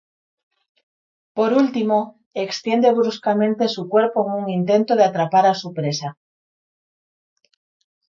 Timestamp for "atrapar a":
5.03-5.53